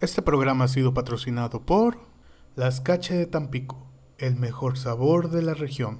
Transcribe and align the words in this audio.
Este 0.00 0.22
programa 0.22 0.66
ha 0.66 0.68
sido 0.68 0.94
patrocinado 0.94 1.66
por 1.66 1.98
Las 2.54 2.80
Cache 2.80 3.16
de 3.16 3.26
Tampico, 3.26 3.84
el 4.18 4.36
mejor 4.36 4.78
sabor 4.78 5.28
de 5.28 5.42
la 5.42 5.54
región. 5.54 5.98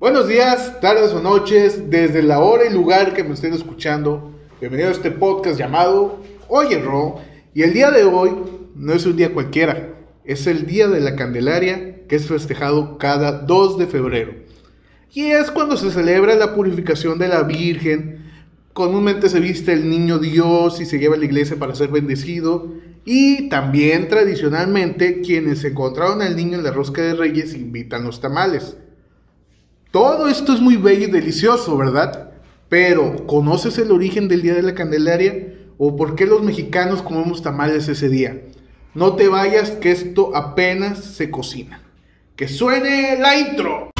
Buenos 0.00 0.28
días, 0.28 0.80
tardes 0.80 1.12
o 1.12 1.20
noches, 1.20 1.90
desde 1.90 2.22
la 2.22 2.38
hora 2.38 2.64
y 2.64 2.72
lugar 2.72 3.12
que 3.12 3.22
me 3.22 3.34
estén 3.34 3.52
escuchando. 3.52 4.32
Bienvenido 4.60 4.88
a 4.88 4.92
este 4.92 5.10
podcast 5.10 5.58
llamado 5.58 6.22
Oye 6.48 6.78
Ro. 6.78 7.20
Y 7.52 7.64
el 7.64 7.74
día 7.74 7.90
de 7.90 8.04
hoy 8.04 8.30
no 8.74 8.94
es 8.94 9.04
un 9.04 9.16
día 9.16 9.34
cualquiera, 9.34 9.90
es 10.24 10.46
el 10.46 10.64
Día 10.64 10.88
de 10.88 11.00
la 11.00 11.16
Candelaria, 11.16 12.06
que 12.06 12.16
es 12.16 12.26
festejado 12.26 12.96
cada 12.96 13.40
2 13.40 13.76
de 13.76 13.88
febrero. 13.88 14.32
Y 15.12 15.32
es 15.32 15.50
cuando 15.50 15.76
se 15.76 15.90
celebra 15.90 16.34
la 16.34 16.54
purificación 16.54 17.18
de 17.18 17.28
la 17.28 17.42
Virgen. 17.42 18.25
Comúnmente 18.76 19.30
se 19.30 19.40
viste 19.40 19.72
el 19.72 19.88
niño 19.88 20.18
Dios 20.18 20.82
y 20.82 20.84
se 20.84 20.98
lleva 20.98 21.14
a 21.14 21.18
la 21.18 21.24
iglesia 21.24 21.56
para 21.58 21.74
ser 21.74 21.88
bendecido. 21.88 22.74
Y 23.06 23.48
también 23.48 24.06
tradicionalmente 24.06 25.22
quienes 25.22 25.64
encontraron 25.64 26.20
al 26.20 26.36
niño 26.36 26.58
en 26.58 26.62
la 26.62 26.72
rosca 26.72 27.00
de 27.00 27.14
reyes 27.14 27.54
invitan 27.54 28.04
los 28.04 28.20
tamales. 28.20 28.76
Todo 29.90 30.28
esto 30.28 30.52
es 30.52 30.60
muy 30.60 30.76
bello 30.76 31.08
y 31.08 31.10
delicioso, 31.10 31.78
¿verdad? 31.78 32.32
Pero, 32.68 33.24
¿conoces 33.26 33.78
el 33.78 33.92
origen 33.92 34.28
del 34.28 34.42
Día 34.42 34.52
de 34.52 34.62
la 34.62 34.74
Candelaria? 34.74 35.54
¿O 35.78 35.96
por 35.96 36.14
qué 36.14 36.26
los 36.26 36.42
mexicanos 36.42 37.00
comemos 37.00 37.40
tamales 37.40 37.88
ese 37.88 38.10
día? 38.10 38.42
No 38.92 39.16
te 39.16 39.28
vayas, 39.28 39.70
que 39.70 39.90
esto 39.90 40.36
apenas 40.36 41.02
se 41.02 41.30
cocina. 41.30 41.80
¡Que 42.36 42.46
suene 42.46 43.18
la 43.18 43.38
intro! 43.38 43.95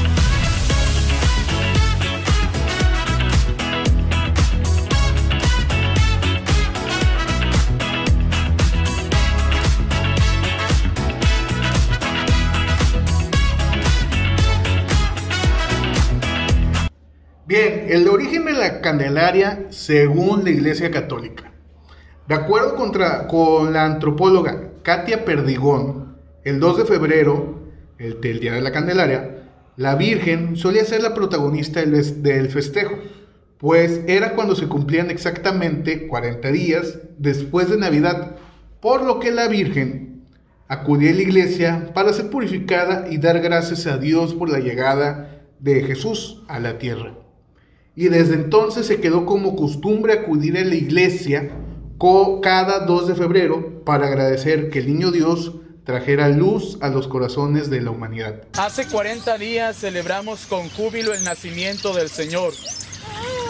Bien, 17.49 17.87
el 17.91 18.09
origen 18.09 18.45
de 18.45 18.55
la 18.55 18.81
Candelaria 18.81 19.67
según 19.71 20.43
la 20.43 20.51
Iglesia 20.51 20.91
Católica. 20.91 21.53
De 22.27 22.35
acuerdo 22.35 22.75
contra, 22.75 23.29
con 23.29 23.73
la 23.73 23.85
antropóloga 23.85 24.73
Katia 24.83 25.25
Perdigón, 25.25 26.17
el 26.43 26.59
2 26.59 26.79
de 26.79 26.85
febrero, 26.87 27.61
el 27.99 28.21
Día 28.21 28.55
de 28.55 28.63
la 28.63 28.73
Candelaria, 28.73 29.45
la 29.77 29.95
Virgen 29.95 30.57
solía 30.57 30.85
ser 30.85 31.05
la 31.05 31.15
protagonista 31.15 31.79
del, 31.79 32.21
del 32.21 32.49
festejo, 32.49 32.97
pues 33.59 34.01
era 34.09 34.33
cuando 34.33 34.57
se 34.57 34.67
cumplían 34.67 35.13
exactamente 35.13 36.09
40 36.09 36.51
días 36.51 36.99
después 37.17 37.71
de 37.71 37.77
Navidad, 37.77 38.39
por 38.81 39.05
lo 39.05 39.21
que 39.21 39.31
la 39.31 39.47
Virgen 39.47 40.25
acudía 40.67 41.13
a 41.13 41.15
la 41.15 41.23
iglesia 41.23 41.93
para 41.95 42.13
ser 42.13 42.29
purificada 42.29 43.07
y 43.09 43.19
dar 43.19 43.39
gracias 43.39 43.87
a 43.87 43.99
Dios 43.99 44.35
por 44.35 44.51
la 44.51 44.59
llegada 44.59 45.45
de 45.61 45.85
Jesús 45.85 46.43
a 46.49 46.59
la 46.59 46.79
tierra 46.79 47.15
y 47.97 48.09
desde 48.09 48.35
entonces 48.35 48.87
se 48.87 49.01
quedó 49.01 49.25
como 49.25 49.57
costumbre 49.57 50.13
acudir 50.13 50.57
a 50.59 50.65
la 50.65 50.75
iglesia 50.75 51.51
cada 52.43 52.81
2 52.81 53.09
de 53.09 53.15
febrero 53.15 53.83
para 53.85 54.07
agradecer 54.07 54.69
que 54.71 54.81
el 54.81 54.87
niño 54.87 55.11
Dios 55.11 55.53
trajera 55.85 56.29
luz 56.29 56.77
a 56.83 56.89
los 56.89 57.09
corazones 57.09 57.71
de 57.71 57.81
la 57.81 57.91
humanidad. 57.91 58.43
Hace 58.59 58.87
40 58.87 59.39
días 59.39 59.79
celebramos 59.79 60.47
con 60.47 60.69
júbilo 60.69 61.15
el 61.15 61.25
nacimiento 61.25 61.95
del 61.95 62.11
Señor. 62.11 62.53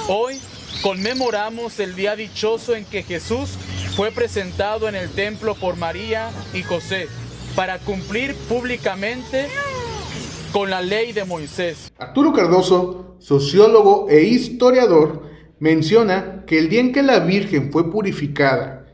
Hoy 0.07 0.39
conmemoramos 0.83 1.81
el 1.81 1.97
día 1.97 2.15
dichoso 2.15 2.77
en 2.77 2.85
que 2.85 3.03
Jesús 3.03 3.51
fue 3.97 4.13
presentado 4.13 4.89
en 4.89 4.95
el 4.95 5.11
templo 5.11 5.55
por 5.55 5.77
María 5.77 6.31
y 6.55 6.63
José 6.63 7.09
para 7.57 7.79
cumplir 7.79 8.35
públicamente 8.49 9.49
con 10.53 10.71
la 10.71 10.83
ley 10.83 11.13
de 11.13 11.25
Moisés. 11.25 11.93
Arturo 11.99 12.33
Cardoso, 12.33 13.17
sociólogo 13.19 14.07
e 14.09 14.25
historiador, 14.25 15.23
menciona 15.59 16.45
que 16.47 16.59
el 16.59 16.69
día 16.69 16.81
en 16.81 16.93
que 16.93 17.03
la 17.03 17.21
Virgen 17.21 17.73
fue 17.73 17.91
purificada 17.91 18.87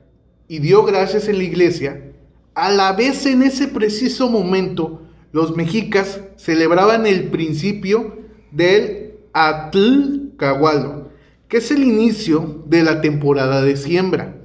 y 0.49 0.59
dio 0.59 0.85
gracias 0.85 1.29
en 1.29 1.39
la 1.39 1.45
iglesia, 1.45 2.13
a 2.55 2.71
la 2.71 2.93
vez 2.93 3.27
en 3.27 3.43
ese 3.43 3.69
preciso 3.69 4.29
momento 4.29 5.03
los 5.33 5.57
mexicas 5.57 6.21
celebraban 6.37 7.07
el 7.07 7.29
principio 7.29 8.19
del 8.51 9.15
Atl 9.33 10.37
Cahualo, 10.37 11.11
que 11.49 11.59
es 11.59 11.71
el 11.71 11.83
inicio 11.83 12.63
de 12.67 12.83
la 12.83 13.01
temporada 13.01 13.63
de 13.63 13.77
siembra. 13.77 14.37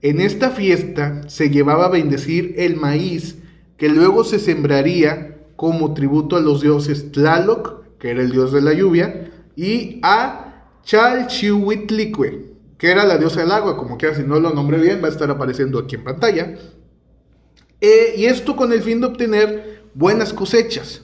En 0.00 0.20
esta 0.20 0.50
fiesta 0.50 1.28
se 1.28 1.50
llevaba 1.50 1.86
a 1.86 1.90
bendecir 1.90 2.54
el 2.56 2.76
maíz 2.76 3.36
que 3.76 3.88
luego 3.88 4.24
se 4.24 4.38
sembraría 4.38 5.31
como 5.56 5.94
tributo 5.94 6.36
a 6.36 6.40
los 6.40 6.60
dioses 6.60 7.12
Tlaloc, 7.12 7.98
que 7.98 8.10
era 8.10 8.22
el 8.22 8.30
dios 8.30 8.52
de 8.52 8.62
la 8.62 8.72
lluvia, 8.72 9.30
y 9.56 10.00
a 10.02 10.66
Chalchihuitlicue, 10.84 12.52
que 12.78 12.90
era 12.90 13.04
la 13.04 13.18
diosa 13.18 13.40
del 13.40 13.52
agua, 13.52 13.76
como 13.76 13.96
quiera, 13.96 14.16
si 14.16 14.22
no 14.22 14.40
lo 14.40 14.52
nombré 14.52 14.78
bien, 14.78 15.00
va 15.02 15.08
a 15.08 15.12
estar 15.12 15.30
apareciendo 15.30 15.78
aquí 15.78 15.94
en 15.94 16.04
pantalla. 16.04 16.54
Eh, 17.80 18.14
y 18.16 18.24
esto 18.26 18.56
con 18.56 18.72
el 18.72 18.82
fin 18.82 19.00
de 19.00 19.06
obtener 19.06 19.82
buenas 19.94 20.32
cosechas. 20.32 21.02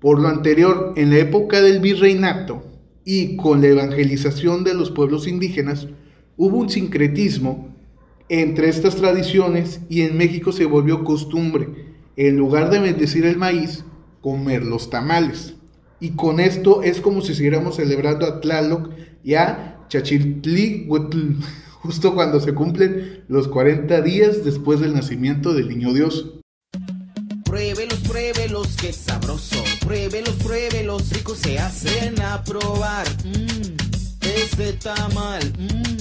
Por 0.00 0.20
lo 0.20 0.28
anterior, 0.28 0.94
en 0.96 1.10
la 1.10 1.18
época 1.18 1.60
del 1.60 1.80
virreinato 1.80 2.64
y 3.04 3.36
con 3.36 3.60
la 3.60 3.68
evangelización 3.68 4.64
de 4.64 4.74
los 4.74 4.90
pueblos 4.90 5.28
indígenas, 5.28 5.86
hubo 6.36 6.58
un 6.58 6.70
sincretismo 6.70 7.72
entre 8.28 8.68
estas 8.68 8.96
tradiciones 8.96 9.80
y 9.88 10.02
en 10.02 10.16
México 10.16 10.52
se 10.52 10.64
volvió 10.64 11.04
costumbre, 11.04 11.91
en 12.16 12.36
lugar 12.36 12.70
de 12.70 12.78
bendecir 12.78 13.24
el 13.24 13.36
maíz, 13.36 13.84
comer 14.20 14.64
los 14.64 14.90
tamales. 14.90 15.54
Y 16.00 16.10
con 16.10 16.40
esto 16.40 16.82
es 16.82 17.00
como 17.00 17.22
si 17.22 17.34
siguiéramos 17.34 17.76
celebrando 17.76 18.26
a 18.26 18.40
Tlaloc 18.40 18.90
y 19.22 19.34
a 19.34 19.84
Chachiltlihuetl, 19.88 21.34
justo 21.82 22.14
cuando 22.14 22.40
se 22.40 22.54
cumplen 22.54 23.24
los 23.28 23.48
40 23.48 24.00
días 24.02 24.44
después 24.44 24.80
del 24.80 24.94
nacimiento 24.94 25.54
del 25.54 25.68
niño 25.68 25.92
Dios. 25.92 26.38
Pruébelos, 27.44 27.98
pruébelos, 28.00 28.76
qué 28.80 28.92
sabroso. 28.92 29.62
Pruébelos, 29.80 30.34
pruébelos, 30.36 31.10
ricos 31.10 31.38
se 31.38 31.58
hacen 31.58 32.20
a 32.20 32.42
probar. 32.42 33.06
Mmm, 33.24 33.76
este 34.22 34.72
tamal. 34.74 35.42
Mmm. 35.58 35.92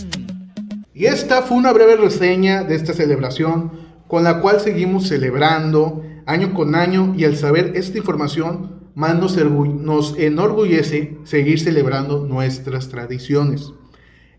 Y 0.93 1.05
esta 1.05 1.41
fue 1.41 1.57
una 1.57 1.73
breve 1.73 1.95
reseña 1.95 2.63
de 2.63 2.75
esta 2.75 2.93
celebración 2.93 3.90
con 4.11 4.25
la 4.25 4.41
cual 4.41 4.59
seguimos 4.59 5.07
celebrando 5.07 6.03
año 6.25 6.53
con 6.53 6.75
año 6.75 7.13
y 7.15 7.23
al 7.23 7.37
saber 7.37 7.71
esta 7.75 7.97
información 7.97 8.81
más 8.93 9.15
nos, 9.15 9.37
nos 9.37 10.19
enorgullece 10.19 11.17
seguir 11.23 11.61
celebrando 11.61 12.25
nuestras 12.27 12.89
tradiciones. 12.89 13.71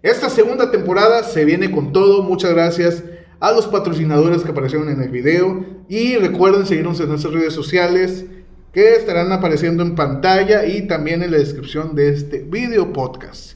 Esta 0.03 0.29
segunda 0.29 0.71
temporada 0.71 1.23
se 1.23 1.47
viene 1.47 1.71
con 1.71 1.91
todo, 1.91 2.23
muchas 2.23 2.51
gracias 2.51 3.03
a 3.41 3.51
los 3.51 3.67
patrocinadores 3.67 4.43
que 4.43 4.51
aparecieron 4.51 4.91
en 4.91 5.01
el 5.01 5.09
video 5.09 5.65
y 5.89 6.17
recuerden 6.17 6.67
seguirnos 6.67 7.01
en 7.01 7.09
nuestras 7.09 7.33
redes 7.33 7.55
sociales 7.55 8.27
que 8.75 8.97
estarán 8.97 9.33
apareciendo 9.33 9.83
en 9.83 9.95
pantalla 9.95 10.67
y 10.67 10.87
también 10.87 11.23
en 11.23 11.31
la 11.31 11.39
descripción 11.39 11.95
de 11.95 12.11
este 12.11 12.41
video 12.41 12.93
podcast. 12.93 13.53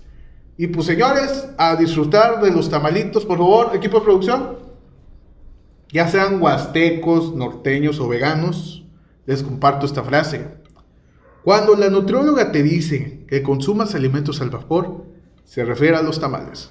Y 0.56 0.68
pues 0.68 0.86
señores, 0.86 1.46
a 1.58 1.76
disfrutar 1.76 2.40
de 2.40 2.52
los 2.52 2.70
tamalitos, 2.70 3.26
por 3.26 3.36
favor, 3.36 3.76
equipo 3.76 3.98
de 3.98 4.04
producción 4.06 4.65
ya 5.96 6.06
sean 6.08 6.42
huastecos, 6.42 7.34
norteños 7.34 8.00
o 8.00 8.08
veganos, 8.08 8.84
les 9.24 9.42
comparto 9.42 9.86
esta 9.86 10.02
frase. 10.02 10.46
Cuando 11.42 11.74
la 11.74 11.88
nutrióloga 11.88 12.52
te 12.52 12.62
dice 12.62 13.24
que 13.26 13.42
consumas 13.42 13.94
alimentos 13.94 14.42
al 14.42 14.50
vapor, 14.50 15.06
se 15.44 15.64
refiere 15.64 15.96
a 15.96 16.02
los 16.02 16.20
tamales. 16.20 16.68